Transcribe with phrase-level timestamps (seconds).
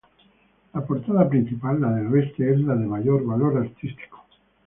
[0.73, 4.25] La portada principal, la del oeste, es la de mayor valor artístico.